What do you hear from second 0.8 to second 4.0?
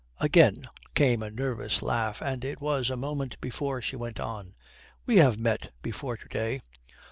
came a nervous laugh, and it was a moment before she